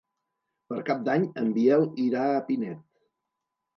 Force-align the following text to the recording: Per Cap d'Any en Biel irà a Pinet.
Per 0.71 0.77
Cap 0.87 1.03
d'Any 1.09 1.27
en 1.43 1.53
Biel 1.59 1.85
irà 2.07 2.25
a 2.39 2.43
Pinet. 2.49 2.85